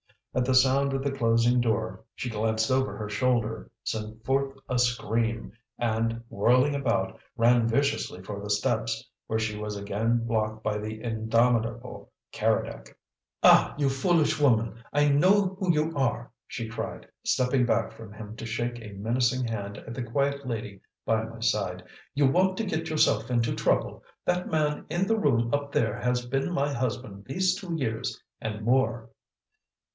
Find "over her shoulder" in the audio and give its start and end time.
2.71-3.69